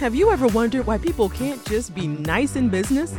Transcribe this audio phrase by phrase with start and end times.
[0.00, 3.14] Have you ever wondered why people can't just be nice in business?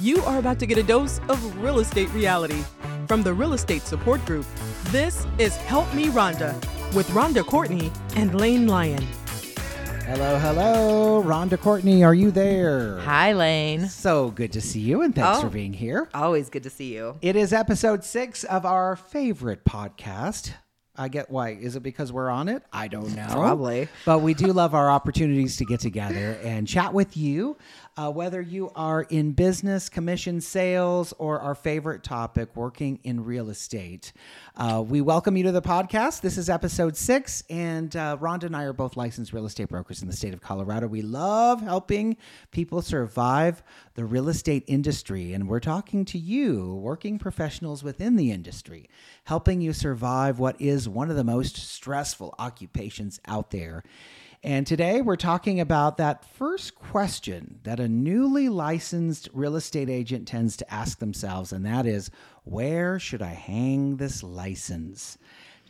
[0.00, 2.62] You are about to get a dose of real estate reality
[3.06, 4.46] from the Real Estate Support Group.
[4.86, 6.58] This is Help Me Ronda
[6.94, 9.02] with Ronda Courtney and Lane Lyon.
[10.06, 11.22] Hello, hello.
[11.22, 12.98] Ronda Courtney, are you there?
[13.00, 13.88] Hi, Lane.
[13.88, 15.42] So good to see you, and thanks Oh.
[15.42, 16.08] for being here.
[16.12, 17.16] Always good to see you.
[17.22, 20.52] It is episode six of our favorite podcast.
[21.00, 21.52] I get why.
[21.52, 22.62] Is it because we're on it?
[22.74, 23.26] I don't know.
[23.30, 23.88] Probably.
[24.04, 27.56] But we do love our opportunities to get together and chat with you,
[28.00, 33.50] uh, whether you are in business, commission sales, or our favorite topic, working in real
[33.50, 34.14] estate.
[34.56, 36.22] Uh, we welcome you to the podcast.
[36.22, 40.00] This is episode six, and uh, Ronda and I are both licensed real estate brokers
[40.00, 40.86] in the state of Colorado.
[40.86, 42.16] We love helping
[42.52, 43.62] people survive
[43.96, 48.88] the real estate industry, and we're talking to you, working professionals within the industry,
[49.24, 53.84] helping you survive what is one of the most stressful occupations out there.
[54.42, 60.26] And today we're talking about that first question that a newly licensed real estate agent
[60.26, 62.10] tends to ask themselves, and that is
[62.44, 65.18] where should I hang this license?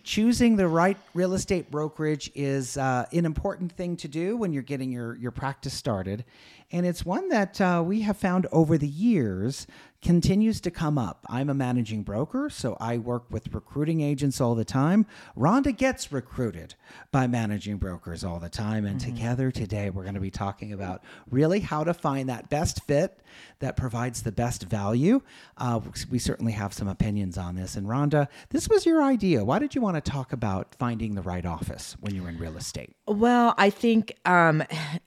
[0.04, 4.62] Choosing the right real estate brokerage is uh, an important thing to do when you're
[4.62, 6.24] getting your, your practice started.
[6.70, 9.66] And it's one that uh, we have found over the years
[10.02, 11.26] continues to come up.
[11.28, 15.06] I'm a managing broker, so I work with recruiting agents all the time.
[15.36, 16.74] Ronda gets recruited
[17.12, 18.86] by managing brokers all the time.
[18.86, 22.82] And together today, we're going to be talking about really how to find that best
[22.84, 23.20] fit
[23.58, 25.20] that provides the best value.
[25.58, 27.76] Uh, we certainly have some opinions on this.
[27.76, 29.44] And Ronda, this was your idea.
[29.44, 32.56] Why did you want to talk about finding the right office when you're in real
[32.56, 32.96] estate?
[33.06, 34.62] Well, I think um,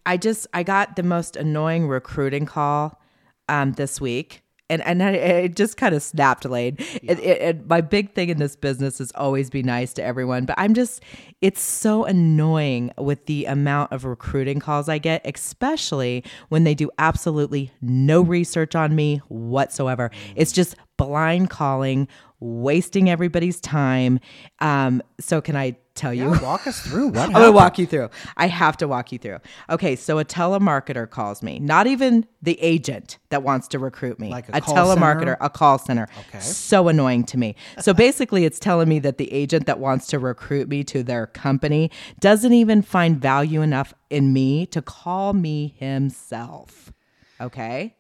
[0.06, 3.02] I just I got the most annoying recruiting call
[3.50, 4.43] um, this week.
[4.70, 6.78] And, and I, it just kind of snapped, Lane.
[6.80, 10.46] It, it, it, my big thing in this business is always be nice to everyone,
[10.46, 11.04] but I'm just,
[11.42, 16.90] it's so annoying with the amount of recruiting calls I get, especially when they do
[16.98, 20.10] absolutely no research on me whatsoever.
[20.36, 22.08] It's just blind calling,
[22.44, 24.20] wasting everybody's time.
[24.60, 26.30] Um, so, can I tell you?
[26.42, 28.10] Walk us through what I'm gonna walk you through.
[28.38, 29.40] I have to walk you through.
[29.70, 34.30] Okay, so a telemarketer calls me, not even the agent that wants to recruit me.
[34.30, 35.38] Like a call telemarketer, center?
[35.42, 36.08] a call center.
[36.28, 36.40] Okay.
[36.40, 37.56] So annoying to me.
[37.80, 41.28] So basically, it's telling me that the agent that wants to recruit me to their
[41.28, 46.92] company doesn't even find value enough in me to call me himself.
[47.40, 47.96] Okay.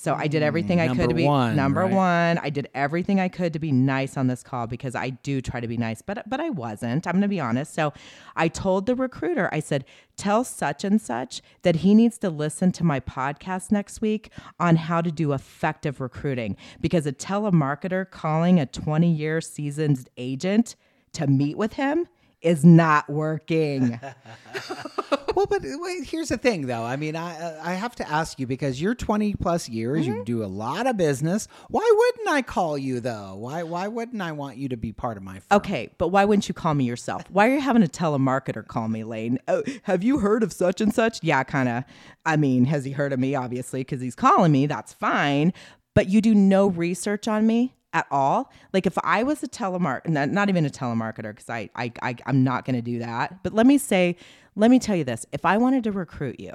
[0.00, 1.92] So I did everything I mm, could to be one, number right?
[1.92, 2.38] one.
[2.38, 5.58] I did everything I could to be nice on this call because I do try
[5.58, 7.04] to be nice, but but I wasn't.
[7.04, 7.74] I'm going to be honest.
[7.74, 7.92] So
[8.36, 9.84] I told the recruiter, I said,
[10.16, 14.76] "Tell such and such that he needs to listen to my podcast next week on
[14.76, 20.76] how to do effective recruiting because a telemarketer calling a 20-year seasoned agent
[21.14, 22.06] to meet with him
[22.40, 23.98] is not working."
[25.38, 26.82] well, but uh, wait, here's the thing, though.
[26.82, 30.16] I mean, I uh, I have to ask you because you're 20 plus years, Mm-hmm.
[30.16, 31.46] you do a lot of business.
[31.68, 33.36] Why wouldn't I call you though?
[33.36, 35.34] Why why wouldn't I want you to be part of my?
[35.34, 35.58] Firm?
[35.58, 37.22] Okay, but why wouldn't you call me yourself?
[37.30, 39.38] Why are you having a telemarketer call me, Lane?
[39.48, 41.22] Oh, have you heard of such and such?
[41.22, 41.84] Yeah, kind of.
[42.26, 43.34] I mean, has he heard of me?
[43.34, 44.66] Obviously, because he's calling me.
[44.66, 45.52] That's fine.
[45.94, 48.52] But you do no research on me at all.
[48.72, 52.16] Like if I was a telemark, not, not even a telemarketer, because I, I, I,
[52.26, 53.42] I'm not going to do that.
[53.42, 54.16] But let me say,
[54.58, 56.52] let me tell you this: if I wanted to recruit you,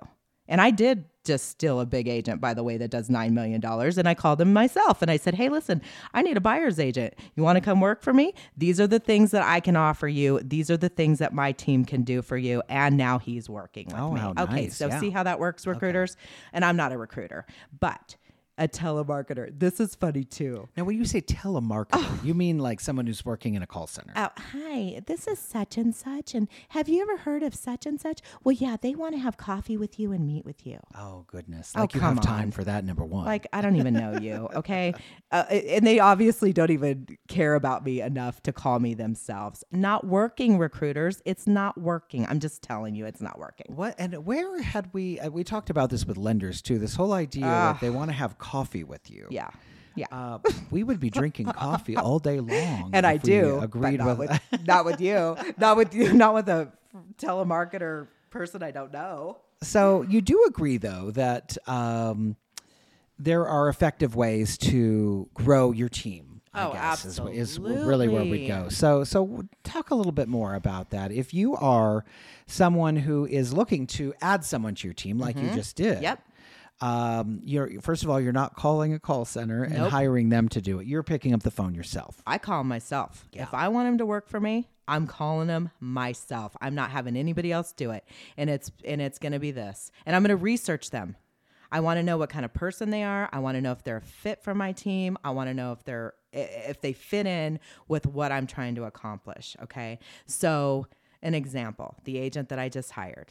[0.47, 3.63] and I did just still a big agent, by the way, that does $9 million.
[3.63, 5.81] And I called him myself and I said, Hey, listen,
[6.13, 7.13] I need a buyer's agent.
[7.37, 8.33] You want to come work for me?
[8.57, 10.41] These are the things that I can offer you.
[10.43, 12.61] These are the things that my team can do for you.
[12.67, 14.21] And now he's working with Oh, me.
[14.37, 14.75] okay, nice.
[14.75, 14.99] so Yeah.
[14.99, 16.17] see how that works, recruiters?
[16.51, 17.45] And I'm not a recruiter,
[17.79, 18.17] but
[18.57, 19.57] a telemarketer.
[19.57, 20.69] This is funny too.
[20.77, 24.13] Now, when you say telemarketer, you mean like someone who's working in a call center?
[24.15, 26.35] Oh, hi, this is such and such.
[26.35, 28.19] And have you ever heard of such and such?
[28.43, 30.79] Well, yeah, they want to have coffee with you and meet with you.
[30.95, 31.73] oh goodness!
[31.75, 32.51] Oh, Like you have come time on.
[32.51, 32.83] for that?
[32.85, 33.25] Number one.
[33.25, 34.93] Like, I don't even know you, okay?
[35.31, 39.63] Uh, and they obviously don't even care about me enough to call me themselves.
[39.71, 41.21] Not working recruiters.
[41.25, 42.25] It's not working.
[42.27, 43.65] I'm just telling you, it's not working.
[43.75, 46.77] What and where had we uh, we talked about this with lenders too?
[46.77, 49.27] This whole idea that they want to have coffee with you.
[49.31, 49.49] Yeah.
[49.95, 50.07] Yeah.
[50.11, 50.39] Uh,
[50.71, 53.59] we would be drinking coffee all day long, and I do.
[53.61, 54.29] Agreed not with.
[54.51, 55.35] with, not with you.
[55.57, 56.13] Not with you.
[56.13, 56.71] Not with a
[57.17, 59.37] telemarketer person I don't know.
[59.61, 62.35] so you do agree though that um,
[63.19, 66.41] there are effective ways to grow your team.
[66.55, 68.69] I Oh, guess is, is really where we go.
[68.69, 71.11] So so talk a little bit more about that.
[71.11, 72.05] If you are
[72.45, 76.03] someone who is looking to add someone to your team, like you just did, Mm-hmm.
[76.03, 76.23] Yep.
[76.81, 79.91] Um, you're first of all, you're not calling a call center and Nope.
[79.91, 80.87] hiring them to do it.
[80.87, 82.21] You're picking up the phone yourself.
[82.27, 83.25] I call him myself.
[83.31, 86.57] If I want him to work for me, I'm calling them myself.
[86.59, 88.03] I'm not having anybody else do it.
[88.37, 89.91] And it's and it's going to be this.
[90.05, 91.15] And I'm going to research them.
[91.71, 93.29] I want to know what kind of person they are.
[93.31, 95.17] I want to know if they're a fit for my team.
[95.23, 98.83] I want to know if they're if they fit in with what I'm trying to
[98.85, 99.99] accomplish, okay?
[100.25, 100.87] So,
[101.21, 103.29] an example, the agent that I just hired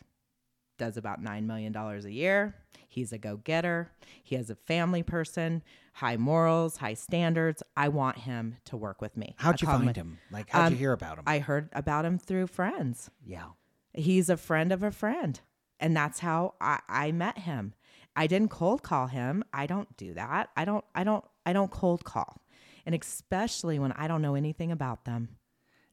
[0.82, 2.54] does about $9 million a year.
[2.88, 3.90] He's a go getter.
[4.24, 5.62] He has a family person,
[5.94, 7.62] high morals, high standards.
[7.76, 9.34] I want him to work with me.
[9.38, 10.18] How'd you find him- him?
[10.32, 11.24] Like, how'd Um, you hear about him?
[11.26, 13.10] I heard about him through friends.
[13.24, 13.50] yeah.
[13.94, 15.38] He's a friend of a friend.
[15.78, 17.74] And that's how I, I met him.
[18.16, 19.44] I didn't cold call him.
[19.52, 20.48] I don't do that.
[20.56, 22.40] I don't I don't I don't cold call.
[22.86, 25.28] And especially when I don't know anything about them.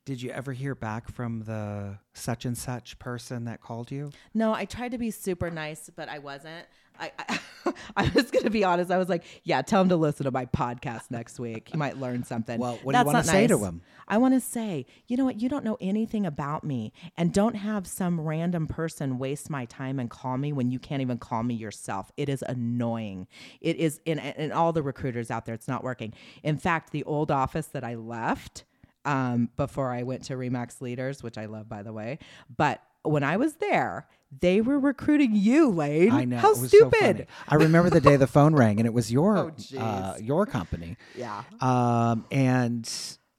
[0.05, 4.11] Did you ever hear back from the such and such person that called you?
[4.33, 6.65] No, I tried to be super nice, but I wasn't.
[6.99, 7.39] I I,
[7.95, 8.91] I was gonna be honest.
[8.91, 11.69] I was like, yeah, tell him to listen to my podcast next week.
[11.69, 12.59] He might learn something.
[12.59, 13.63] Well, what do you wanna not say to nice.
[13.63, 13.81] him?
[14.09, 15.39] I want to say, you know what?
[15.39, 19.99] You don't know anything about me, and don't have some random person waste my time
[19.99, 22.11] and call me when you can't even call me yourself.
[22.17, 23.27] It is annoying.
[23.61, 26.13] It is, and, and all the recruiters out there, it's not working.
[26.41, 28.63] In fact, the old office that I left
[29.05, 32.19] um, before I went to Remax Leaders, which I love, by the way,
[32.55, 34.07] but when I was there,
[34.41, 36.11] they were recruiting you, Lane.
[36.11, 36.37] I know.
[36.37, 37.27] How was so stupid.
[37.47, 39.37] I remember the day the phone rang and it was your
[39.77, 40.97] Oh, uh, your company.
[41.15, 41.43] Yeah.
[41.61, 42.91] Um, and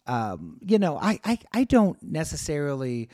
[0.06, 3.08] um, you know, I, I I don't necessarily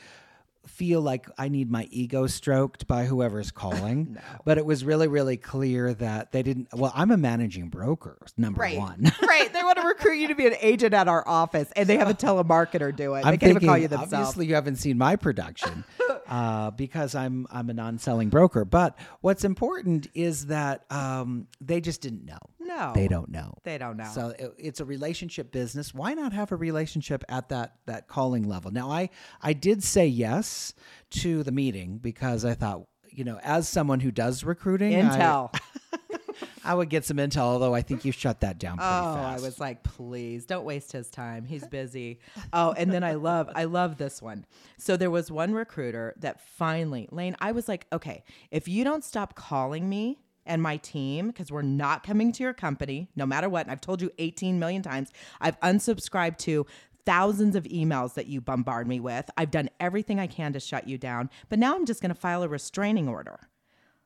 [0.67, 4.17] feel like I need my ego stroked by whoever's calling.
[4.45, 8.61] But it was really, really clear that they didn't well, I'm a managing broker, number
[8.61, 8.77] Right.
[8.77, 9.03] one.
[9.27, 9.51] right.
[9.51, 12.09] They want to recruit you to be an agent at our office, and they have
[12.09, 13.25] a telemarketer do it.
[13.25, 14.13] I'm they can't thinking, even call you themselves.
[14.13, 15.83] obviously, you haven't seen my production
[16.27, 18.63] uh, because I'm I'm a non-selling broker.
[18.65, 22.37] But what's important is that um, they just didn't know.
[22.67, 22.91] No.
[22.93, 23.53] they don't know.
[23.63, 24.11] They don't know.
[24.13, 25.93] So it, it's a relationship business.
[25.93, 28.71] Why not have a relationship at that that calling level?
[28.71, 29.09] Now, I
[29.41, 30.73] I did say yes
[31.11, 32.87] to the meeting because I thought.
[33.09, 35.59] You know, as someone who does recruiting, I- Intel.
[36.63, 37.37] I, would get some intel.
[37.39, 39.41] Although I think you shut that down pretty Oh, fast.
[39.41, 41.45] I was like, please don't waste his time.
[41.45, 42.19] He's busy.
[42.53, 44.45] oh, and then I love, I love this one.
[44.77, 49.03] So there was one recruiter that finally, Lane, I was like, okay, if you don't
[49.03, 53.49] stop calling me and my team, because we're not coming to your company, no matter
[53.49, 55.11] what, and I've told you 18 million times,
[55.41, 56.65] I've unsubscribed to
[57.05, 59.29] thousands of emails that you bombard me with.
[59.37, 62.19] I've done everything I can to shut you down, but now I'm just going to
[62.19, 63.39] file a restraining order.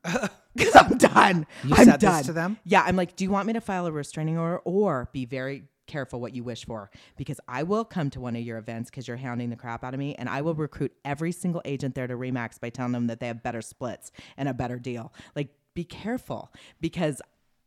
[0.54, 1.46] Because I'm done.
[1.64, 2.24] You I'm said this done.
[2.24, 2.58] to them?
[2.64, 5.64] Yeah, I'm like, do you want me to file a restraining order or be very
[5.86, 6.90] careful what you wish for?
[7.16, 9.94] Because I will come to one of your events because you're hounding the crap out
[9.94, 13.06] of me, and I will recruit every single agent there to Remax by telling them
[13.06, 15.14] that they have better splits and a better deal.
[15.34, 17.20] Like, be careful because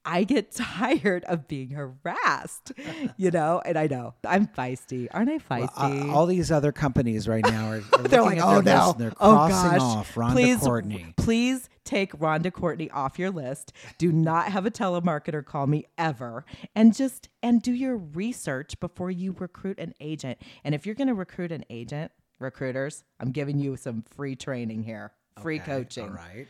[0.06, 2.72] I get tired of being harassed,
[3.18, 3.62] you know?
[3.66, 5.08] And I know I'm feisty.
[5.12, 6.10] Aren't I feisty?
[6.10, 9.00] Uh, all these other companies right now are, are They're looking like, oh no, and
[9.00, 11.14] they're oh crossing gosh, off Ronda please, Courtney.
[11.18, 13.74] please take Ronda Courtney off your list.
[13.98, 19.12] Do not have a telemarketer call me ever, and just and do your research before
[19.12, 20.40] you recruit an agent.
[20.64, 24.84] And if you're going to recruit an agent, recruiters, I'm giving you some free training
[24.84, 25.12] here,
[25.42, 26.48] free Okay, coaching All right.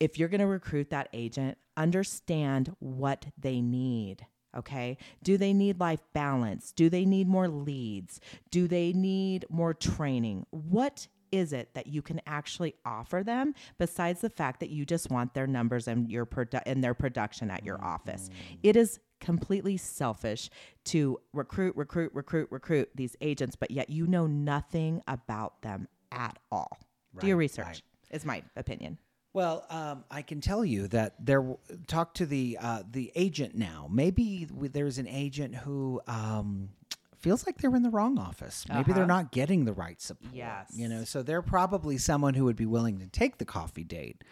[0.00, 4.26] If you're going to recruit that agent, understand what they need.
[4.56, 4.96] Okay.
[5.22, 6.72] Do they need life balance?
[6.72, 8.20] Do they need more leads?
[8.50, 10.46] Do they need more training?
[10.50, 15.10] What is it that you can actually offer them besides the fact that you just
[15.10, 18.30] want their numbers and your produ- and their production at your office?
[18.30, 18.54] Mm-hmm.
[18.62, 20.48] It is completely selfish
[20.84, 26.38] to recruit, recruit, recruit, recruit these agents, but yet you know nothing about them at
[26.50, 26.78] all.
[27.18, 27.66] Do your research.
[27.66, 27.82] right.
[28.10, 28.98] Is my opinion.
[29.36, 31.44] Well, um, I can tell you that there.
[31.86, 33.86] Talk to the uh, the agent now.
[33.92, 36.70] Maybe there's an agent who um,
[37.18, 38.64] feels like they're in the wrong office.
[38.66, 39.22] Maybe they're Uh-huh.
[39.22, 40.32] not getting the right support.
[40.34, 40.70] Yes.
[40.74, 44.24] You know, so they're probably someone who would be willing to take the coffee date.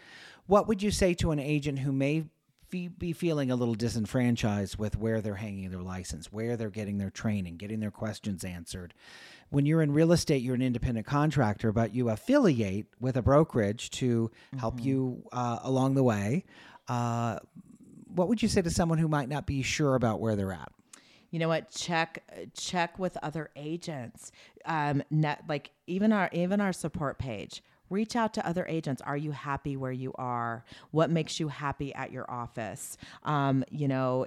[0.47, 2.25] What would you say to an agent who may
[2.69, 7.09] be feeling a little disenfranchised with where they're hanging their license, where they're getting their
[7.09, 8.93] training, getting their questions answered?
[9.49, 13.89] When you're in real estate, you're an independent contractor, but you affiliate with a brokerage
[13.91, 16.45] to help you uh, along the way.
[16.87, 17.39] Uh,
[18.13, 20.71] what would you say to someone who might not be sure about where they're at?
[21.31, 24.31] you know what check check with other agents
[24.65, 29.01] um net like even our even our support page reach out to other agents.
[29.01, 30.63] Are you happy where you are?
[30.91, 32.97] What makes you happy at your office?
[33.23, 34.25] Um you know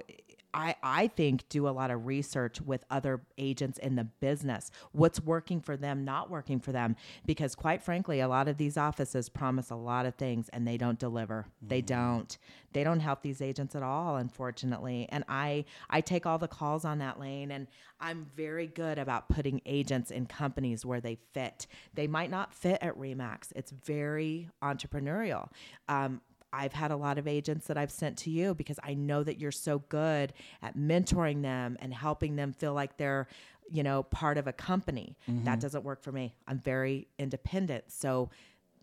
[0.53, 4.71] I, I think do a lot of research with other agents in the business.
[4.91, 8.77] What's working for them not working for them because quite frankly a lot of these
[8.77, 11.45] offices promise a lot of things and they don't deliver.
[11.61, 12.35] They don't.
[12.73, 15.07] They don't help these agents at all unfortunately.
[15.09, 17.67] And i i take all the calls on that lane and
[17.99, 21.67] i'm very good about putting agents in companies where they fit.
[21.93, 23.51] They might not fit at remax.
[23.55, 25.49] It's very entrepreneurial.
[25.87, 29.23] Um, I've had a lot of agents that I've sent to you because I know
[29.23, 33.27] that you're so good at mentoring them and helping them feel like they're,
[33.69, 35.15] you know, part of a company.
[35.27, 36.33] That doesn't work for me.
[36.47, 37.85] I'm very independent.
[37.91, 38.29] So,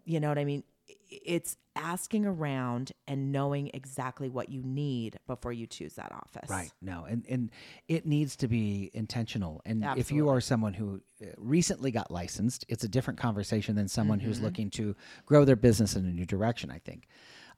[0.05, 0.63] you know what I mean?
[1.11, 6.49] It's asking around and knowing exactly what you need before you choose that office.
[6.49, 6.71] Right.
[6.81, 7.51] No, and and
[7.89, 9.63] it needs to be intentional.
[9.65, 13.89] And if you are someone who uh, recently got licensed, it's a different conversation than
[13.89, 14.45] someone who's Mm-hmm.
[14.47, 14.97] looking to
[15.27, 16.71] grow their business in a new direction.
[16.71, 17.09] I think.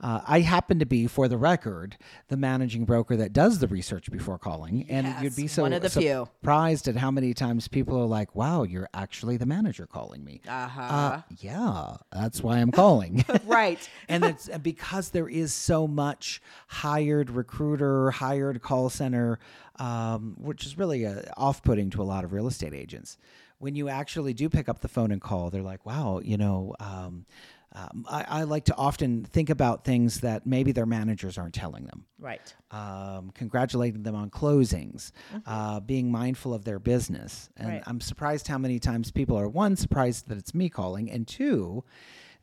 [0.01, 1.97] Uh, I happen to be, for the record,
[2.29, 5.83] the managing broker that does the research before calling, and you'd be so one of
[5.83, 6.29] the few.
[6.41, 10.41] surprised at how many times people are like, "Wow, you're actually the manager calling me."
[10.47, 10.81] Uh-huh.
[10.81, 13.25] Uh, yeah, that's why I'm calling.
[13.45, 13.89] Right.
[14.09, 19.41] and it's because there is so much hired recruiter, hired call center,
[19.81, 23.19] um, which is really uh, off-putting to a lot of real estate agents.
[23.59, 26.77] When you actually do pick up the phone and call, they're like, "Wow, you know."
[26.79, 27.27] Um,
[27.75, 31.85] um, I, I like to often think about things that maybe their managers aren't telling
[31.85, 32.55] them Right.
[32.71, 35.13] um, congratulating them on closings,
[35.47, 37.51] uh, being mindful of their business.
[37.57, 37.83] And Right.
[37.87, 41.85] I'm surprised how many times people are one, surprised that it's me calling, and two,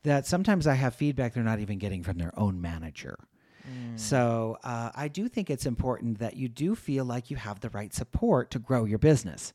[0.03, 3.17] that sometimes I have feedback they're not even getting from their own manager.
[3.95, 7.69] So uh, I do think it's important that you do feel like you have the
[7.69, 9.53] right support to grow your business.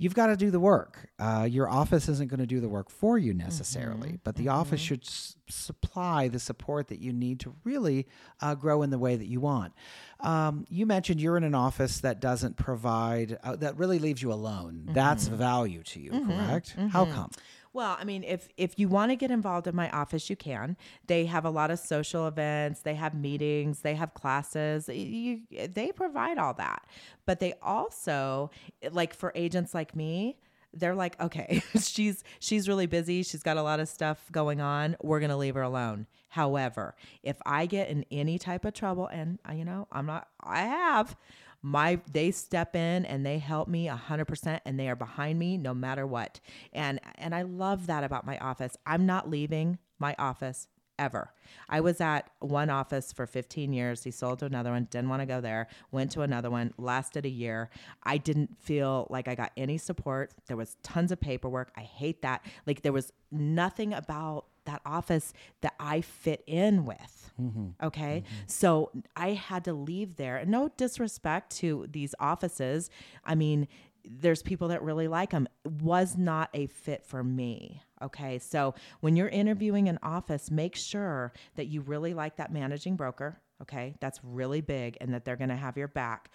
[0.00, 1.10] You've got to do the work.
[1.18, 4.80] Uh, your office isn't going to do the work for you necessarily, but the office
[4.80, 8.06] should s- supply the support that you need to really
[8.40, 9.74] uh, grow in the way that you want.
[10.20, 14.32] Um, you mentioned you're in an office that doesn't provide, uh, that really leaves you
[14.32, 14.88] alone.
[14.92, 16.74] That's value to you, correct?
[16.92, 17.30] How come?
[17.72, 20.76] Well, I mean, if if you want to get involved in my office, you can.
[21.06, 22.80] They have a lot of social events.
[22.80, 23.80] They have meetings.
[23.80, 24.88] They have classes.
[24.88, 26.84] You, they provide all that,
[27.26, 28.50] but they also
[28.90, 30.36] like for agents like me.
[30.72, 33.22] They're like, okay, she's she's really busy.
[33.22, 34.96] She's got a lot of stuff going on.
[35.02, 36.06] We're gonna leave her alone.
[36.30, 40.28] However, if I get in any type of trouble, and uh, you know, I'm not,
[40.40, 41.16] I have
[41.62, 45.74] my they step in and they help me 100% and they are behind me no
[45.74, 46.40] matter what.
[46.72, 48.76] And and i love that about my office.
[48.86, 51.32] I'm not leaving my office ever.
[51.68, 54.04] I was at one office for 15 years.
[54.04, 57.24] He sold to another one didn't want to go there went to another one lasted
[57.24, 57.70] a year.
[58.02, 60.32] I didn't feel like i got any support.
[60.46, 61.72] There was tons of paperwork.
[61.76, 62.44] I hate that.
[62.66, 67.86] Like there was nothing about that office that i fit in with Mm-hmm.
[67.86, 68.24] Okay.
[68.24, 68.42] Mm-hmm.
[68.46, 70.44] So I had to leave there.
[70.46, 72.90] No disrespect to these offices.
[73.24, 73.68] I mean,
[74.04, 75.48] there's people that really like them.
[75.64, 77.82] It Was not a fit for me.
[78.02, 78.38] Okay.
[78.38, 83.40] So when you're interviewing an office, make sure that you really like that managing broker.
[83.62, 83.94] Okay.
[84.00, 86.30] That's really big and that they're going to have your back.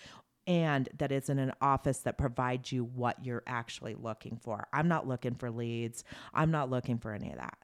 [0.47, 4.67] And that it's in an office that provides you what you're actually looking for.
[4.71, 6.03] I'm not looking for leads.
[6.35, 7.57] I'm not looking for any of that.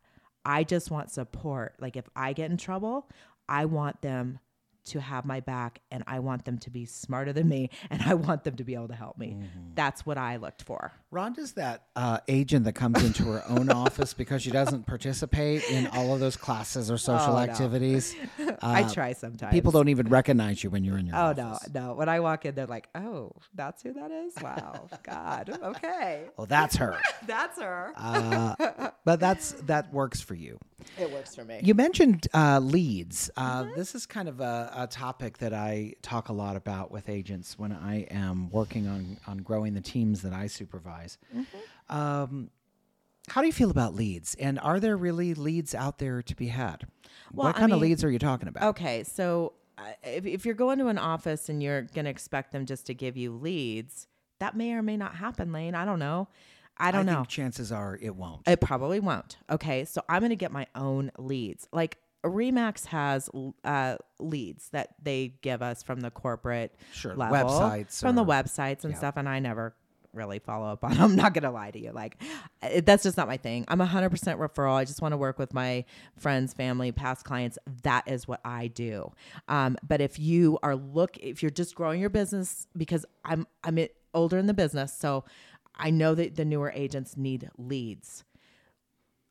[0.44, 1.76] I just want support.
[1.80, 3.08] Like if I get in trouble,
[3.52, 4.40] I want them
[4.84, 8.16] to have my back and I want them to be smarter than me and I
[8.16, 9.38] want them to be able to help me.
[9.76, 10.92] That's what I looked for.
[11.12, 15.86] Ronda's that uh, agent that comes into her own office because she doesn't participate in
[15.86, 17.52] all of those classes or social Oh, no.
[17.52, 18.16] activities.
[18.64, 19.54] I Uh, try sometimes.
[19.54, 21.70] People don't even recognize you when you're in your Oh no, office.
[21.74, 21.94] no.
[21.94, 26.46] When I walk in, they're like, "Oh, that's who that is." Wow, God, okay, Oh,
[26.46, 26.98] that's her.
[27.28, 27.94] that's her.
[27.96, 30.58] Uh, but that's that works for you.
[30.98, 31.62] It works for me.
[31.64, 33.30] You mentioned uh, leads.
[33.36, 33.76] Uh, Mm-hmm.
[33.76, 37.60] This is kind of a, a topic that I talk a lot about with agents
[37.60, 41.18] when I am working on on growing the teams that I supervise.
[41.36, 41.96] Mm-hmm.
[41.96, 42.50] Um,
[43.28, 44.36] how do you feel about leads?
[44.36, 46.88] And are there really leads out there to be had?
[47.32, 48.64] Well, what I kind of leads are you talking about?
[48.70, 52.52] Okay, so uh, if, if you're going to an office and you're going to expect
[52.52, 54.08] them just to give you leads,
[54.40, 55.76] that may or may not happen, Lane.
[55.76, 56.28] I don't know.
[56.82, 57.26] I don't I know.
[57.26, 58.48] chances are it won't.
[58.48, 59.38] It probably won't.
[59.50, 61.68] Okay, so I'm going to get my own leads.
[61.72, 63.30] Like Remax has
[63.64, 68.84] uh, leads that they give us from the corporate Sure, level, websites from the websites
[68.84, 68.98] and yeah.
[68.98, 69.76] stuff, and I never
[70.14, 70.98] really follow up on.
[71.00, 71.92] I'm not going to lie to you.
[71.92, 72.22] Like
[72.62, 73.66] it, that's just not my thing.
[73.68, 74.74] I'm 100% referral.
[74.74, 75.86] I just want to work with my
[76.18, 77.58] friends, family, past clients.
[77.84, 79.12] That is what I do.
[79.48, 83.80] Um, but if you are look, if you're just growing your business, because I'm I'm
[84.14, 85.24] older in the business, so
[85.82, 88.24] I know that the newer agents need leads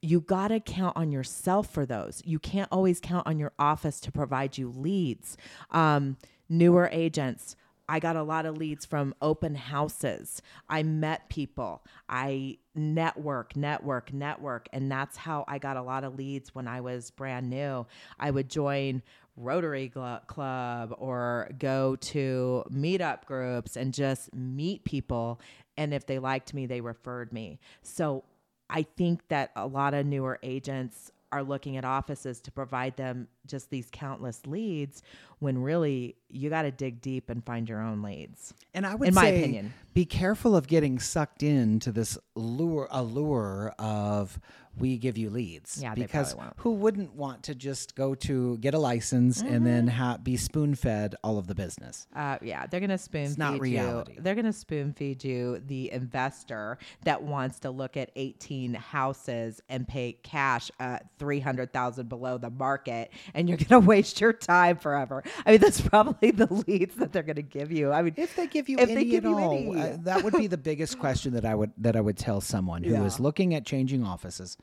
[0.02, 2.23] you got to count on yourself for those.
[2.25, 5.37] You can't always count on your office to provide you leads.
[5.71, 6.16] Um,
[6.49, 7.54] newer agents,
[7.88, 10.40] I got a lot of leads from open houses.
[10.69, 11.85] I met people.
[12.09, 14.69] I network, network, network.
[14.73, 17.87] And that's how I got a lot of leads when I was brand new.
[18.19, 19.02] I would join
[19.37, 25.40] Rotary Club or go to meetup groups and just meet people.
[25.80, 27.58] And if they liked me, they referred me.
[27.80, 28.25] So
[28.68, 33.28] I think that a lot of newer agents are looking at offices to provide them
[33.46, 35.02] just these countless leads
[35.38, 38.52] when really you got to dig deep and find your own leads.
[38.75, 42.88] And I would in say, my opinion, be careful of getting sucked into this lure
[42.90, 44.38] allure of
[44.78, 45.80] we give you leads.
[45.80, 49.54] Yeah, because who wouldn't want to just go to get a license mm-hmm.
[49.54, 49.96] and then mm-hmm.
[49.96, 52.06] ha- be spoon fed all of the business?
[52.14, 54.14] Uh, yeah, they're gonna spoon it's feed not reality.
[54.14, 54.22] you.
[54.22, 59.86] They're gonna spoon feed you the investor that wants to look at 18 houses and
[59.86, 65.22] pay cash uh, 300,000 below the market, and you're gonna waste your time forever.
[65.44, 67.92] I mean, that's probably the leads that they're gonna give you.
[67.92, 69.80] I mean, if they give you if any at all, any.
[69.80, 72.82] Uh, that would be the biggest question that I would that I would tell someone
[72.82, 73.04] who yeah.
[73.04, 74.56] is looking at changing offices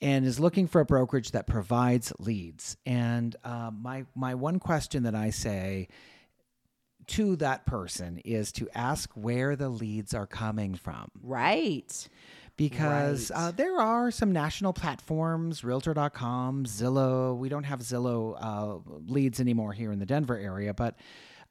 [0.00, 2.76] and is looking for a brokerage that provides leads.
[2.84, 5.88] And uh, my my one question that I say
[7.06, 11.10] to that person is to ask where the leads are coming from.
[11.22, 12.08] Right.
[12.56, 13.48] Because right.
[13.48, 17.36] Uh, there are some national platforms, Realtor.com, Zillow.
[17.36, 20.96] We don't have Zillow uh, leads anymore here in the Denver area, but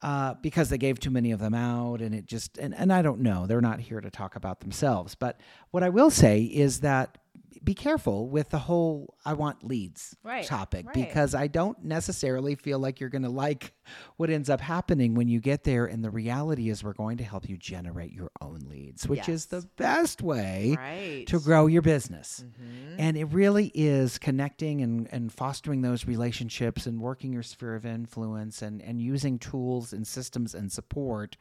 [0.01, 3.01] uh, because they gave too many of them out and it just and, and i
[3.01, 5.39] don't know they're not here to talk about themselves but
[5.71, 7.17] what i will say is that
[7.63, 10.93] be careful with the whole I want leads right, topic right.
[10.93, 13.74] because I don't necessarily feel like you're going to like
[14.17, 15.85] what ends up happening when you get there.
[15.85, 19.29] And the reality is, we're going to help you generate your own leads, which yes.
[19.29, 21.25] is the best way right.
[21.27, 22.43] to grow your business.
[22.45, 22.99] Mm-hmm.
[22.99, 27.85] And it really is connecting and, and fostering those relationships and working your sphere of
[27.85, 31.37] influence and, and using tools and systems and support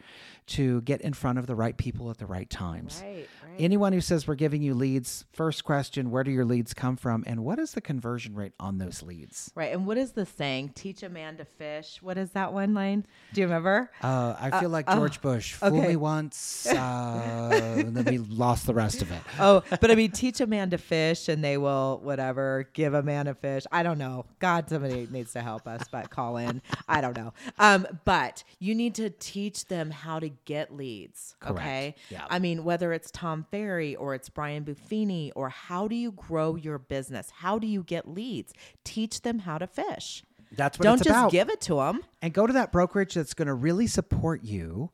[0.46, 3.02] to get in front of the right people at the right times.
[3.04, 6.96] Right, Anyone who says we're giving you leads, first question, where do your leads come
[6.96, 7.22] from?
[7.26, 9.50] And what is the conversion rate on those leads?
[9.54, 9.72] Right.
[9.72, 10.72] And what is the saying?
[10.75, 12.00] Teach a man to fish.
[12.02, 13.06] What is that one line?
[13.32, 13.90] Do you remember?
[14.02, 15.54] Uh, I feel uh, like George oh, Bush.
[15.54, 15.88] Fool okay.
[15.88, 19.20] me once, uh, and then we lost the rest of it.
[19.38, 22.68] Oh, but I mean, teach a man to fish, and they will whatever.
[22.72, 23.64] Give a man a fish.
[23.72, 24.26] I don't know.
[24.38, 26.60] God, somebody needs to help us, but call in.
[26.88, 27.32] I don't know.
[27.58, 31.36] Um, but you need to teach them how to get leads.
[31.40, 31.58] Correct.
[31.58, 31.95] Okay.
[32.10, 32.26] Yeah.
[32.28, 36.56] I mean, whether it's Tom Ferry or it's Brian Buffini, or how do you grow
[36.56, 37.30] your business?
[37.30, 38.52] How do you get leads?
[38.84, 40.23] Teach them how to fish.
[40.56, 41.32] That's what Don't it's just about.
[41.32, 42.02] give it to them.
[42.21, 44.91] And go to that brokerage that's going to really support you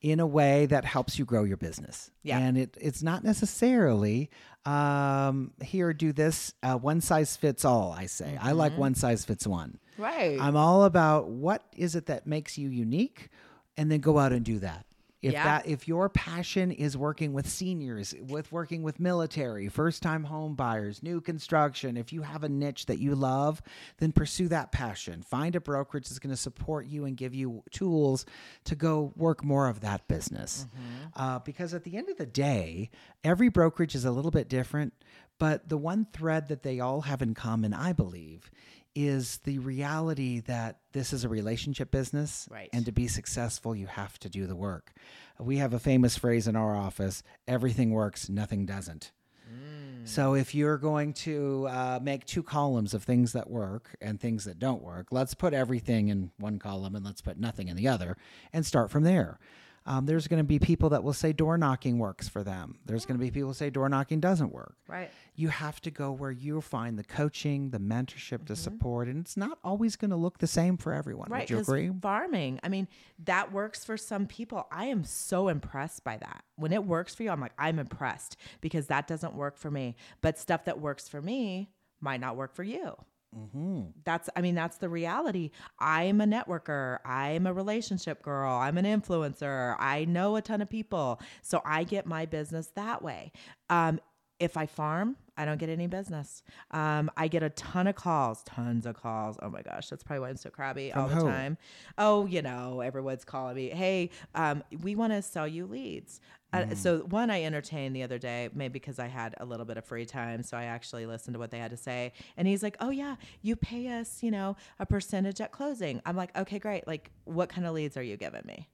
[0.00, 2.10] in a way that helps you grow your business.
[2.22, 2.38] Yeah.
[2.38, 4.30] And it, it's not necessarily
[4.64, 8.34] um, here, do this, uh, one size fits all, I say.
[8.36, 8.46] Mm-hmm.
[8.46, 8.80] I like mm-hmm.
[8.82, 9.78] one size fits one.
[9.98, 10.38] Right.
[10.40, 13.30] I'm all about what is it that makes you unique
[13.76, 14.85] and then go out and do that.
[15.22, 15.44] If yeah.
[15.44, 21.02] that if your passion is working with seniors, with working with military, first-time home buyers,
[21.02, 23.62] new construction, if you have a niche that you love,
[23.98, 25.22] then pursue that passion.
[25.22, 28.26] Find a brokerage that's going to support you and give you tools
[28.64, 30.66] to go work more of that business.
[30.68, 31.22] Mm-hmm.
[31.22, 32.90] Uh, because at the end of the day,
[33.24, 34.92] every brokerage is a little bit different,
[35.38, 38.50] but the one thread that they all have in common, I believe,
[38.96, 42.48] is the reality that this is a relationship business.
[42.50, 42.70] Right.
[42.72, 44.92] And to be successful, you have to do the work.
[45.38, 49.12] We have a famous phrase in our office everything works, nothing doesn't.
[49.52, 50.08] Mm.
[50.08, 54.44] So if you're going to uh, make two columns of things that work and things
[54.44, 57.88] that don't work, let's put everything in one column and let's put nothing in the
[57.88, 58.16] other
[58.52, 59.38] and start from there.
[59.86, 62.78] Um, there's going to be people that will say door knocking works for them.
[62.84, 64.74] There's going to be people who say door knocking doesn't work.
[64.88, 65.10] Right.
[65.36, 68.46] You have to go where you find the coaching, the mentorship, mm-hmm.
[68.46, 71.28] the support, and it's not always going to look the same for everyone.
[71.30, 71.42] Right.
[71.42, 71.90] Would you agree?
[72.02, 72.58] Farming.
[72.64, 72.88] I mean,
[73.24, 74.66] that works for some people.
[74.72, 76.44] I am so impressed by that.
[76.56, 79.96] When it works for you, I'm like, I'm impressed because that doesn't work for me.
[80.20, 81.70] But stuff that works for me
[82.00, 82.96] might not work for you.
[83.36, 83.82] Mm-hmm.
[84.04, 85.50] That's, I mean, that's the reality.
[85.78, 86.98] I'm a networker.
[87.04, 88.54] I'm a relationship girl.
[88.54, 89.76] I'm an influencer.
[89.78, 91.20] I know a ton of people.
[91.42, 93.32] So I get my business that way.
[93.68, 94.00] Um,
[94.38, 96.42] if I farm, I don't get any business.
[96.70, 99.38] Um, I get a ton of calls, tons of calls.
[99.42, 101.24] Oh my gosh, that's probably why I'm so crabby From all the who?
[101.26, 101.58] time.
[101.98, 103.68] Oh, you know, everyone's calling me.
[103.70, 106.20] Hey, um, we want to sell you leads.
[106.52, 106.76] Uh, Mm.
[106.76, 109.84] so one I entertained the other day, maybe because I had a little bit of
[109.84, 112.12] free time, so I actually listened to what they had to say.
[112.36, 116.16] And he's like, "Oh yeah, you pay us, you know, a percentage at closing." I'm
[116.16, 116.86] like, "Okay, great.
[116.86, 118.68] Like, what kind of leads are you giving me?"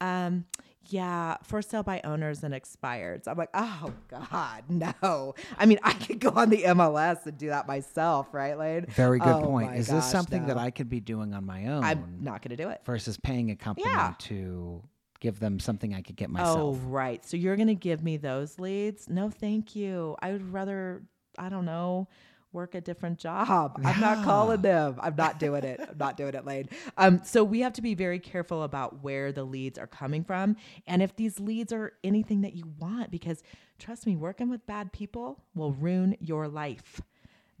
[0.00, 0.44] Um,
[0.86, 3.28] yeah, for sale by owners and expireds.
[3.28, 5.34] I'm like, oh God, no.
[5.58, 8.86] I mean, I could go on the MLS and do that myself, right, Lane?
[8.88, 9.76] Very good Oh point.
[9.76, 10.56] Is this gosh, something that.
[10.58, 12.80] I could be doing on my own I'm not going to do it.
[12.84, 14.14] versus paying a company Yeah.
[14.20, 14.82] to
[15.20, 16.58] give them something I could get myself.
[16.58, 17.24] Oh, right.
[17.24, 19.08] So you're going to give me those leads?
[19.08, 20.16] No, thank you.
[20.20, 21.02] I would rather,
[21.38, 22.08] I don't know,
[22.52, 23.80] work a different job.
[23.84, 24.96] I'm not calling them.
[25.00, 25.80] I'm not doing it.
[25.80, 26.68] I'm not doing it, Lane.
[26.96, 30.56] Um, so we have to be very careful about where the leads are coming from
[30.86, 33.42] and if these leads are anything that you want, because
[33.78, 37.00] trust me, working with bad people will ruin your life.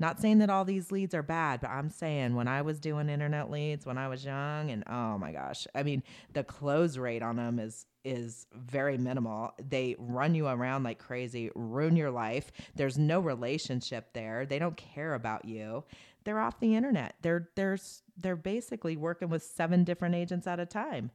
[0.00, 3.10] Not saying that all these leads are bad, but I'm saying when I was doing
[3.10, 7.22] internet leads when I was young, and oh my gosh, I mean the close rate
[7.22, 9.52] on them is is very minimal.
[9.58, 12.50] They run you around like crazy, ruin your life.
[12.74, 14.46] There's no relationship there.
[14.46, 15.84] They don't care about you.
[16.24, 17.16] They're off the internet.
[17.20, 17.78] They're they're
[18.16, 21.10] they're basically working with seven different agents at a time.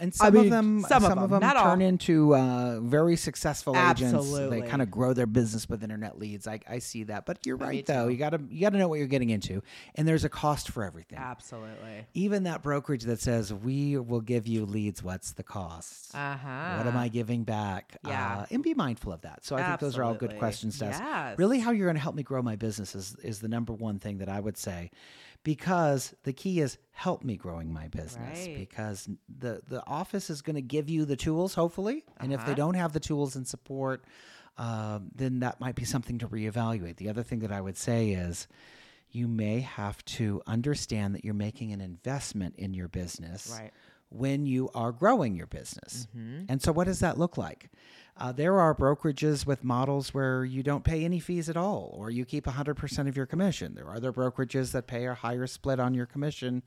[0.00, 1.80] And some mean, of them, some some, of them, them, turn all.
[1.80, 4.02] into uh, very successful agents.
[4.02, 4.62] Absolutely.
[4.62, 6.48] They kind of grow their business with internet leads.
[6.48, 8.08] I, I see that, but you're right though.
[8.08, 9.62] You gotta you gotta know what you're getting into,
[9.94, 11.18] and there's a cost for everything.
[11.18, 12.06] Absolutely.
[12.14, 16.14] Even that brokerage that says we will give you leads, what's the cost?
[16.14, 16.76] Uh huh.
[16.76, 17.96] What am I giving back?
[18.04, 18.38] Yeah.
[18.38, 19.44] Uh, and be mindful of that.
[19.44, 21.38] So I think those are all good questions to ask.
[21.38, 23.98] Really, how you're going to help me grow my business is, is the number one
[23.98, 24.90] thing that I would say,
[25.42, 28.46] because the key is help me growing my business.
[28.46, 28.56] Right.
[28.56, 32.44] Because the the office is going to give you the tools, hopefully, and if they
[32.52, 32.54] Uh-huh.
[32.54, 34.04] don't have the tools and support,
[34.58, 36.96] um, then that might be something to reevaluate.
[36.96, 38.46] The other thing that I would say is.
[39.12, 43.72] You may have to understand that you're making an investment in your business Right.
[44.08, 46.06] when you are growing your business.
[46.16, 46.44] Mm-hmm.
[46.48, 47.70] And so, what does that look like?
[48.20, 52.10] Uh, there are brokerages with models where you don't pay any fees at all, or
[52.10, 53.74] you keep 100% of your commission.
[53.74, 56.62] There are other brokerages that pay a higher split on your commission,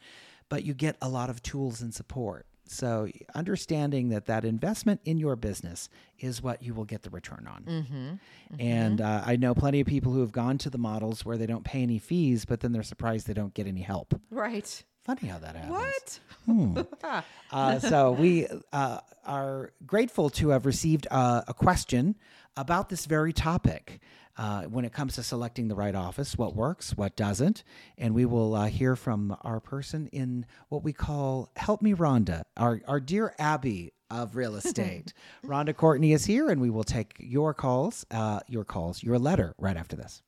[0.49, 2.47] but you get a lot of tools and support.
[2.65, 7.45] So, understanding that that investment in your business is what you will get the return
[7.47, 7.63] on.
[7.63, 8.55] Mm-hmm.
[8.57, 11.45] And uh, I know plenty of people who have gone to the models where they
[11.45, 14.19] don't pay any fees, but then they're surprised they don't get any help.
[14.31, 14.83] Right.
[15.03, 15.71] Funny how that happens.
[15.71, 16.19] What?
[16.45, 16.77] Hmm.
[17.51, 22.15] Uh, so we uh, are grateful to have received uh, a question
[22.57, 23.99] about this very topic.
[24.35, 27.63] Uh, when it comes to selecting the right office, what works, what doesn't,
[27.99, 32.43] and we will uh, hear from our person in what we call "Help Me, Ronda,"
[32.57, 35.13] our our dear Abby of real estate.
[35.43, 39.53] Ronda Courtney is here, and we will take your calls, uh, your calls, your letter
[39.59, 40.23] right after this.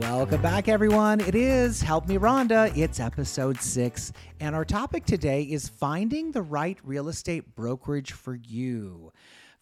[0.00, 1.20] Welcome back, everyone.
[1.20, 2.72] It is Help Me Ronda.
[2.74, 4.12] It's episode six.
[4.40, 9.12] And our topic today is finding the right real estate brokerage for you.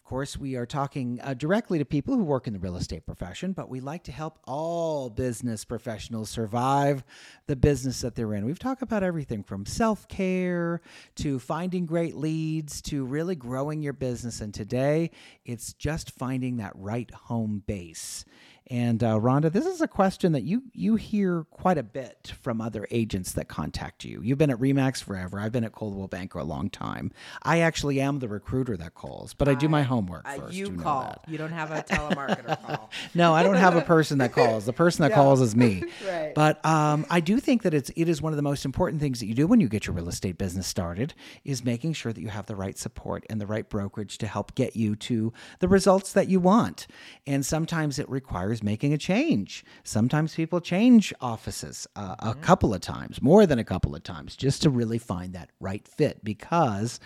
[0.03, 3.05] Of course, we are talking uh, directly to people who work in the real estate
[3.05, 7.03] profession, but we like to help all business professionals survive
[7.47, 8.43] the business that they're in.
[8.43, 10.81] We've talked about everything from self care
[11.15, 14.41] to finding great leads to really growing your business.
[14.41, 15.11] And today,
[15.45, 18.25] it's just finding that right home base.
[18.67, 22.61] And uh, Ronda, this is a question that you you hear quite a bit from
[22.61, 24.21] other agents that contact you.
[24.23, 25.37] You've been at Remax forever.
[25.39, 27.11] I've been at Coldwell Banker a long time.
[27.43, 30.53] I actually am the recruiter that calls, but I do my homework Uh, first.
[30.55, 31.21] you know call.
[31.27, 32.89] You don't have a telemarketer call.
[33.13, 34.65] No, I don't have a person that calls.
[34.65, 35.83] The person that calls is me.
[36.07, 36.33] Right.
[36.35, 39.19] But um, I do think that it's it is one of the most important things
[39.19, 41.13] that you do when you get your real estate business started
[41.45, 44.55] is making sure that you have the right support and the right brokerage to help
[44.55, 46.87] get you to the results that you want.
[47.27, 49.63] And sometimes it requires making a change.
[49.83, 54.35] Sometimes people change offices uh, a couple of times, more than a couple of times,
[54.35, 56.23] just to really find that right fit.
[56.23, 56.99] Because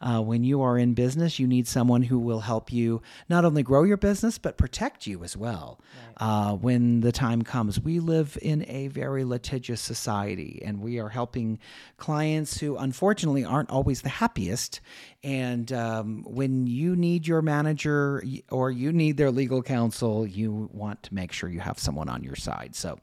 [0.00, 3.62] uh, when you are in business, you need someone who will help you not only
[3.62, 5.80] grow your business but protect you as well.
[6.18, 11.08] Uh, when the time comes, we live in a very litigious society, and we are
[11.08, 11.58] helping
[11.96, 14.80] clients who unfortunately aren't always the happiest.
[15.24, 21.02] And um, when you need your manager or you need their legal counsel, you want
[21.04, 22.76] to make sure you have someone on your side.
[22.76, 22.98] So,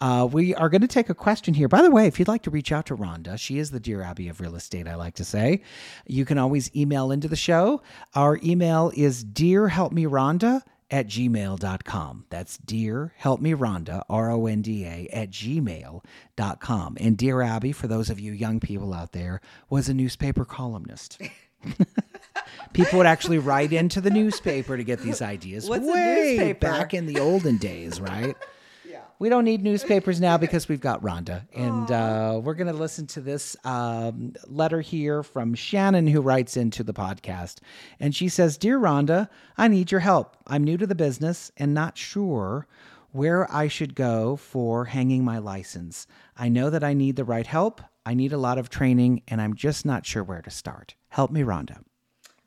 [0.00, 1.68] uh, we are going to take a question here.
[1.68, 4.00] By the way, if you'd like to reach out to Ronda, she is the Dear
[4.00, 5.62] Abby of real estate, I like to say.
[6.06, 7.82] You can always email into the show.
[8.14, 12.26] Our email is dearhelpmeronda at gmail.com.
[12.30, 16.96] That's dear help me Ronda, R O N D A, at gmail.com.
[17.00, 21.20] And Dear Abby, for those of you young people out there, was a newspaper columnist.
[22.72, 25.68] People would actually write into the newspaper to get these ideas.
[25.68, 28.36] What's way back in the olden days, right?
[28.88, 29.00] Yeah.
[29.18, 31.44] We don't need newspapers now because we've got Ronda.
[31.52, 36.56] And uh, we're going to listen to this um, letter here from Shannon, who writes
[36.56, 37.58] into the podcast.
[37.98, 40.36] And she says Dear Ronda, I need your help.
[40.46, 42.68] I'm new to the business and not sure
[43.10, 46.06] where I should go for hanging my license.
[46.36, 47.80] I know that I need the right help.
[48.06, 50.94] I need a lot of training, and I'm just not sure where to start.
[51.08, 51.80] Help me, Ronda.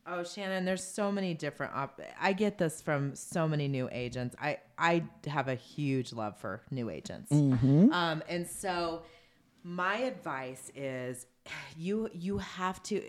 [0.08, 1.76] Oh, Shannon, there's so many different.
[1.76, 4.38] Op- I get this from so many new agents.
[4.42, 9.04] I I have a huge love for new agents, um, and so
[9.62, 11.28] my advice is
[11.78, 13.04] you you have to.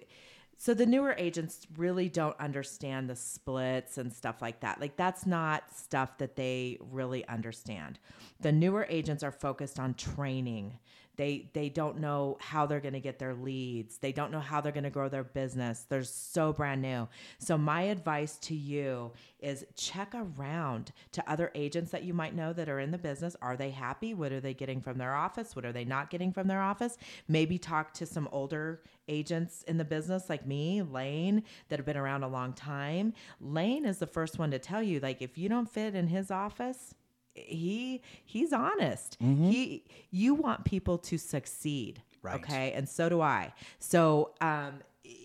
[0.58, 4.78] So the newer agents really don't understand the splits and stuff like that.
[4.78, 7.98] Like that's not stuff that they really understand.
[8.40, 10.78] The newer agents are focused on training.
[11.20, 13.98] They they don't know how they're going to get their leads.
[13.98, 15.85] They don't know how they're going to grow their business.
[15.87, 17.09] They're so brand new.
[17.38, 22.54] So my advice to you is check around to other agents that you might know
[22.54, 23.37] that are in the business.
[23.42, 24.14] Are they happy?
[24.14, 25.54] What are they getting from their office?
[25.54, 26.96] What are they not getting from their office?
[27.28, 31.98] Maybe talk to some older agents in the business like me, Lane, that have been
[31.98, 33.12] around a long time.
[33.42, 36.30] Lane is the first one to tell you like if you don't fit in his
[36.30, 36.94] office,
[37.34, 39.16] he he's honest.
[39.20, 42.02] He you want people to succeed.
[42.22, 42.36] Right.
[42.36, 42.72] Okay.
[42.72, 43.52] And so do I.
[43.78, 44.80] So um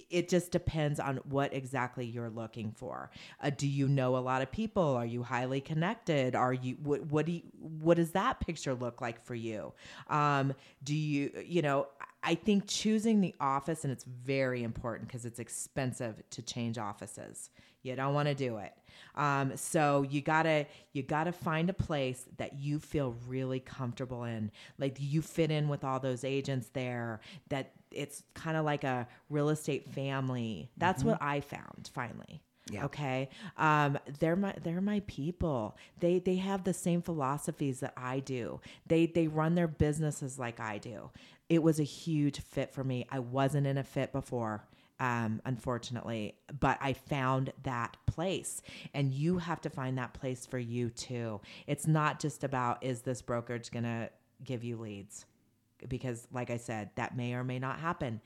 [0.09, 3.11] it just depends on what exactly you're looking for.
[3.41, 4.83] Uh, do you know a lot of people?
[4.83, 6.35] Are you highly connected?
[6.35, 9.73] Are you what what do you, what does that picture look like for you?
[10.07, 11.87] Um, do you you know
[12.23, 17.51] I think choosing the office and it's very important because it's expensive to change offices.
[17.85, 18.73] You don't want to do it.
[19.15, 24.51] Um, so you gotta you gotta find a place that you feel really comfortable in.
[24.77, 27.21] Like you fit in with all those agents there.
[27.49, 30.69] That it's kind of like a real estate family.
[30.77, 32.41] That's what I found finally.
[32.71, 32.85] Yeah.
[32.85, 33.29] Okay.
[33.57, 35.77] Um, they're my they're my people.
[35.99, 38.59] They they have the same philosophies that I do.
[38.87, 41.11] They they run their businesses like I do.
[41.47, 43.05] It was a huge fit for me.
[43.11, 44.63] I wasn't in a fit before,
[44.99, 48.62] um, unfortunately, but I found that place,
[48.93, 51.41] and you have to find that place for you too.
[51.67, 54.10] It's not just about is this brokerage gonna
[54.43, 55.25] give you leads,
[55.88, 58.21] because like I said, that may or may not happen,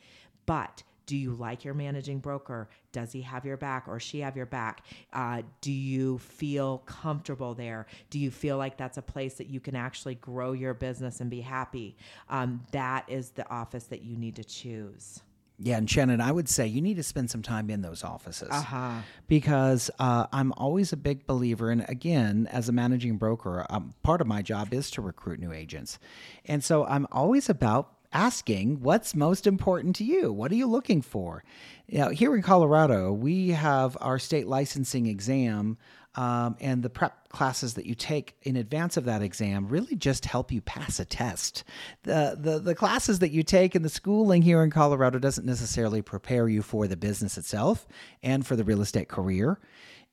[0.46, 2.70] but do you like your managing broker?
[2.92, 4.86] Does he have your back or she have your back?
[5.12, 7.88] Uh, do you feel comfortable there?
[8.12, 11.28] Do you feel like that's a place that you can actually grow your business and
[11.28, 11.98] be happy?
[12.30, 15.22] Um, that is the office that you need to choose.
[15.62, 18.48] Yeah, and Shannon, I would say you need to spend some time in those offices
[18.50, 19.02] Uh-huh.
[19.28, 21.70] because uh, I'm always a big believer.
[21.70, 25.52] And again, as a managing broker, um, part of my job is to recruit new
[25.52, 26.00] agents,
[26.46, 30.32] and so I'm always about asking what's most important to you.
[30.34, 31.44] What are you looking for?
[31.92, 35.78] Know, here in Colorado, we have our state licensing exam.
[36.20, 40.26] Um, and the prep classes that you take in advance of that exam really just
[40.26, 41.64] help you pass a test.
[42.04, 46.02] The, the the classes that you take in the schooling here in Colorado doesn't necessarily
[46.02, 47.88] prepare you for the business itself
[48.22, 49.62] and for the real estate career.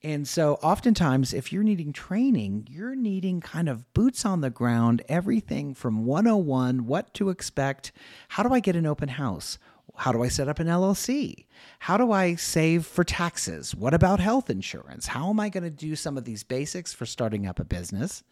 [0.01, 5.01] And so, oftentimes, if you're needing training, you're needing kind of boots on the ground,
[5.09, 7.91] everything from 101, what to expect,
[8.29, 9.57] how do I get an open house?
[9.95, 11.45] How do I set up an LLC?
[11.79, 13.73] How do I save for taxes?
[13.73, 15.07] What about health insurance?
[15.07, 18.23] How am I going to do some of these basics for starting up a business?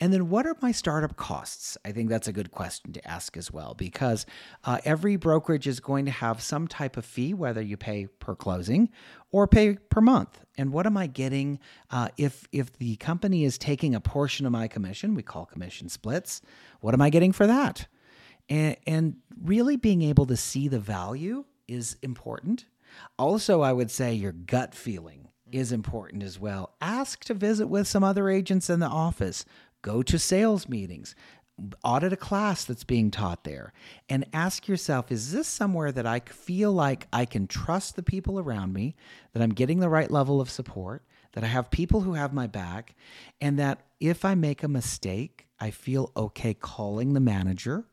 [0.00, 1.76] And then what are my startup costs?
[1.84, 4.26] I think that's a good question to ask as well because
[4.64, 8.34] uh, every brokerage is going to have some type of fee, whether you pay per
[8.34, 8.88] closing
[9.30, 10.40] or pay per month.
[10.56, 11.58] And what am I getting
[11.90, 15.14] uh, if if the company is taking a portion of my commission?
[15.14, 16.42] We call commission splits.
[16.80, 17.86] What am I getting for that?
[18.52, 22.66] And, and really being able to see the value is important.
[23.18, 26.74] Also, I would say your gut feeling is important as well.
[26.82, 29.46] Ask to visit with some other agents in the office,
[29.80, 31.14] go to sales meetings,
[31.82, 33.72] audit a class that's being taught there,
[34.10, 38.38] and ask yourself is this somewhere that I feel like I can trust the people
[38.38, 38.96] around me,
[39.32, 41.02] that I'm getting the right level of support?
[41.32, 42.94] That I have people who have my back,
[43.40, 47.86] and that if I make a mistake, I feel okay calling the manager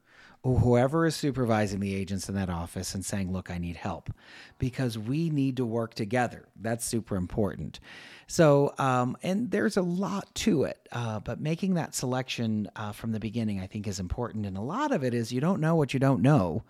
[0.43, 4.09] whoever is supervising the agents in that office and saying, Look, I need help
[4.57, 6.47] because we need to work together.
[6.59, 7.79] That's super important.
[8.27, 13.11] So, um, and there's a lot to it, uh, but making that selection uh, from
[13.11, 14.45] the beginning, I think, is important.
[14.45, 16.63] And a lot of it is you don't know what you don't know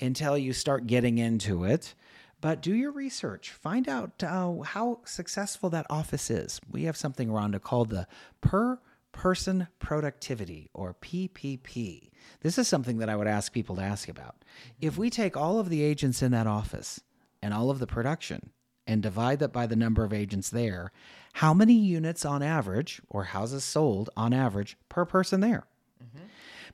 [0.00, 1.94] until you start getting into it.
[2.40, 3.52] But do your research.
[3.52, 6.60] Find out uh, how successful that office is.
[6.70, 8.06] We have something, Ronda, called the
[8.42, 8.80] per
[9.14, 12.10] person productivity or PPP.
[12.42, 14.44] This is something that I would ask people to ask about.
[14.80, 17.00] If we take all of the agents in that office
[17.40, 18.50] and all of the production
[18.86, 20.92] and divide that by the number of agents there,
[21.34, 25.66] how many units on average or houses sold on average per person there?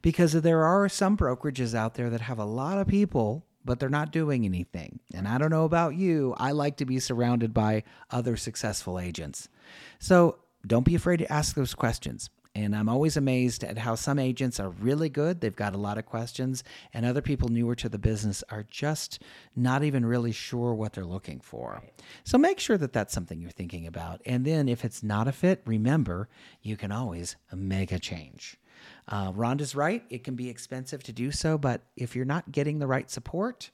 [0.03, 3.91] Because there are some brokerages out there that have a lot of people but they're
[3.91, 5.01] not doing anything.
[5.13, 9.51] And I don't know about you, I like to be surrounded by other successful agents.
[9.99, 12.31] So don't be afraid to ask those questions.
[12.55, 15.41] And I'm always amazed at how some agents are really good.
[15.41, 19.23] They've got a lot of questions, and other people newer to the business are just
[19.55, 21.81] not even really sure what they're looking for.
[22.25, 24.21] So make sure that that's something you're thinking about.
[24.27, 26.29] And then if it's not a fit, remember
[26.61, 28.59] you can always make a change.
[29.07, 30.03] Uh, Ronda's right.
[30.11, 33.71] It can be expensive to do so, but if you're not getting the right support,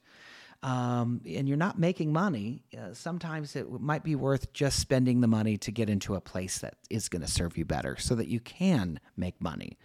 [0.63, 5.27] um, and you're not making money, uh, sometimes it might be worth just spending the
[5.27, 8.27] money to get into a place that is going to serve you better so that
[8.27, 9.77] you can make money.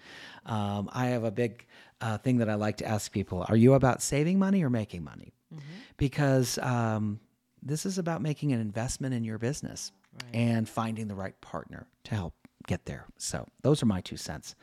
[0.46, 1.66] Um, I have a big
[2.00, 5.04] uh, thing that I like to ask people Are you about saving money or making
[5.04, 5.34] money?
[5.52, 5.62] Mm-hmm.
[5.98, 7.20] Because um,
[7.62, 10.34] this is about making an investment in your business right.
[10.34, 12.34] and finding the right partner to help
[12.66, 13.06] get there.
[13.18, 14.54] So, those are my two cents.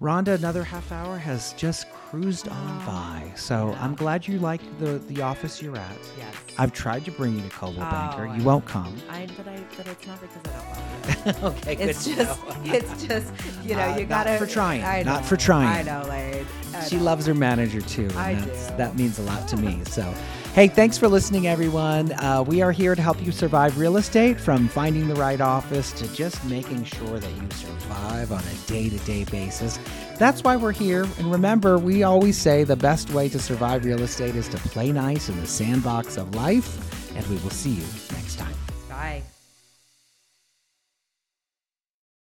[0.00, 3.32] Ronda, another half hour has just cruised on by.
[3.36, 3.82] So yeah.
[3.84, 5.96] I'm glad you like the the office you're at.
[6.18, 6.34] Yes.
[6.58, 8.26] I've tried to bring you to Coldwell oh, Banker.
[8.26, 8.94] You I, won't come.
[9.08, 11.70] I but I but it's not because I don't want you.
[11.70, 13.32] okay, it's just it's just
[13.64, 14.82] you know uh, you gotta not for trying.
[14.82, 15.68] I know, not for trying.
[15.68, 16.46] I know, Lane.
[16.88, 18.08] She loves her manager too.
[18.08, 18.76] And I that's, do.
[18.76, 19.82] That means a lot to me.
[19.84, 20.12] So.
[20.54, 22.12] Hey, thanks for listening, everyone.
[22.12, 25.90] Uh, we are here to help you survive real estate from finding the right office
[25.90, 29.80] to just making sure that you survive on a day to day basis.
[30.16, 31.08] That's why we're here.
[31.18, 34.92] And remember, we always say the best way to survive real estate is to play
[34.92, 37.16] nice in the sandbox of life.
[37.16, 38.54] And we will see you next time.